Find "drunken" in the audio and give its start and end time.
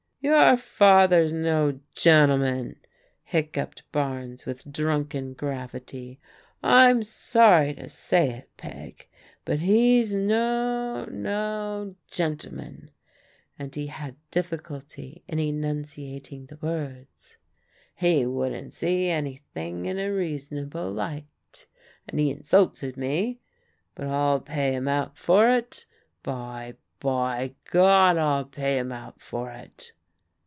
4.71-5.33